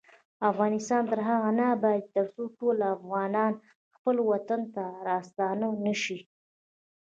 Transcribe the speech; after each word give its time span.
افغانستان 0.51 1.01
تر 1.11 1.19
هغو 1.27 1.49
نه 1.59 1.65
ابادیږي، 1.75 2.13
ترڅو 2.15 2.43
ټول 2.57 2.77
افغانان 2.95 3.53
خپل 3.95 4.15
وطن 4.31 4.61
ته 4.75 4.83
راستانه 5.09 5.67
نشي. 5.85 6.19